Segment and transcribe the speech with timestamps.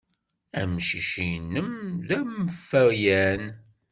[0.61, 1.71] Amcic-nnem
[2.07, 3.43] d awfayan.